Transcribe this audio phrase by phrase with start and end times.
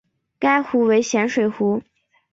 [0.39, 1.83] 该湖为咸水湖。